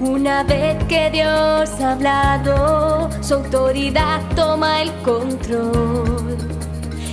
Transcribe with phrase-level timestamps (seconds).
[0.00, 6.38] Una vez que Dios ha hablado, su autoridad toma el control.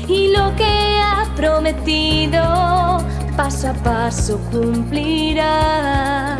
[0.08, 3.04] Y lo que ha prometido,
[3.36, 6.38] paso a paso cumplirá.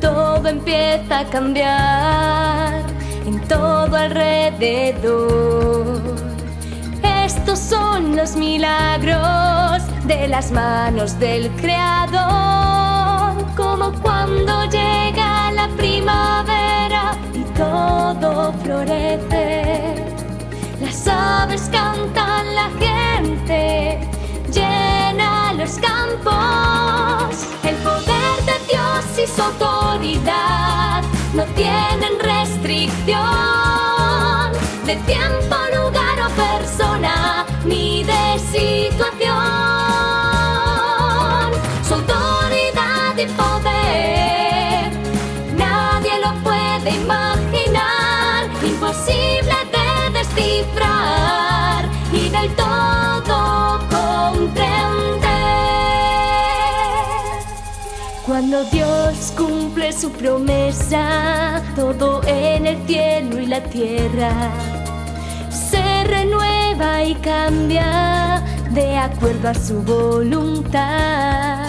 [0.00, 2.84] Todo empieza a cambiar
[3.26, 6.00] en todo alrededor.
[7.02, 17.44] Estos son los milagros de las manos del Creador, como cuando llega la primavera y
[17.56, 20.04] todo florece.
[20.80, 24.00] Las aves cantan, la gente
[24.50, 27.46] llena los campos.
[27.64, 31.02] El poder de Dios y su autoridad
[31.34, 34.52] no tienen restricción
[34.86, 35.56] de tiempo,
[58.42, 64.32] Cuando Dios cumple su promesa, todo en el cielo y la tierra
[65.48, 71.68] se renueva y cambia de acuerdo a su voluntad.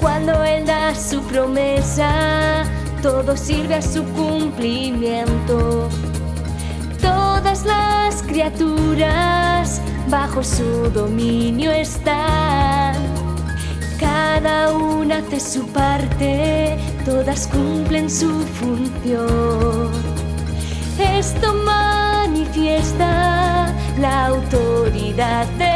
[0.00, 2.64] Cuando Él da su promesa,
[3.00, 5.88] todo sirve a su cumplimiento.
[7.00, 12.19] Todas las criaturas bajo su dominio están.
[15.30, 19.92] Hace su parte, todas cumplen su función.
[20.98, 23.06] Esto manifiesta
[24.00, 25.69] la autoridad de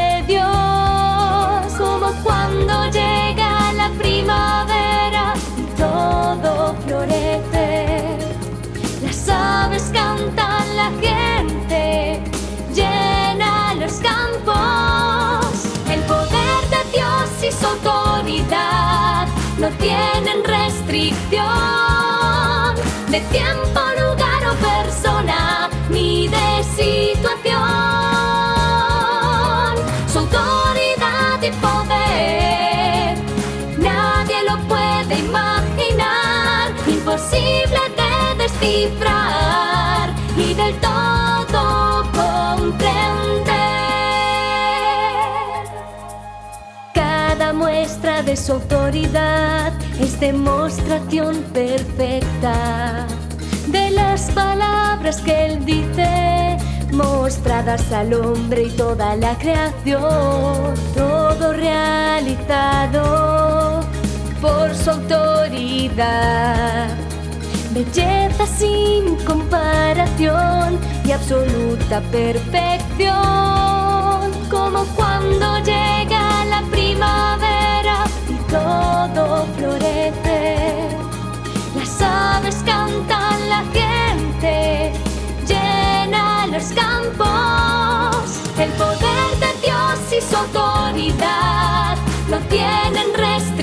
[19.78, 21.44] tienen restricción
[23.08, 27.60] de tiempo, lugar o persona, ni de situación.
[30.12, 33.18] Su autoridad y poder,
[33.78, 39.53] nadie lo puede imaginar, imposible de descifrar
[47.84, 53.06] muestra de su autoridad es demostración perfecta
[53.66, 56.56] de las palabras que él dice,
[56.92, 63.02] mostradas al hombre y toda la creación, todo realizado
[64.40, 66.88] por su autoridad.
[67.72, 73.43] Belleza sin comparación y absoluta perfección,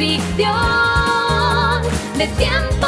[0.02, 1.84] restricción
[2.18, 2.88] de tiempo,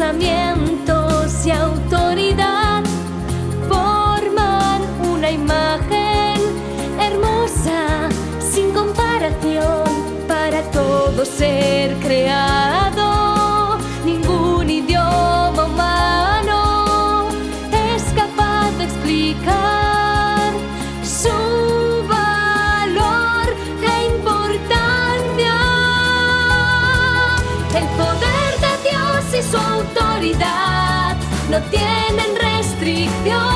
[0.00, 2.82] pensamientos y autoridad
[3.68, 6.40] forman una imagen
[6.98, 8.08] hermosa,
[8.40, 9.84] sin comparación,
[10.26, 13.76] para todo ser creado.
[14.06, 17.28] Ningún idioma humano
[17.70, 19.79] es capaz de explicar
[31.50, 33.50] no tienen restricción.